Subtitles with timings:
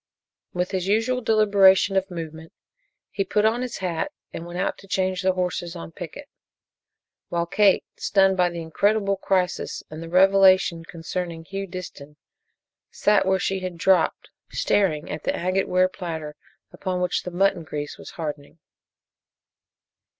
[0.51, 2.53] With his usual deliberation of movement
[3.11, 6.27] he put on his hat and went out to change the horses on picket,
[7.29, 12.15] while Kate, stunned by the incredible crisis and the revelation concerning Hugh Disston,
[12.89, 16.35] sat where she had dropped, staring at the agate ware platter
[16.71, 18.57] upon which the mutton grease was hardening.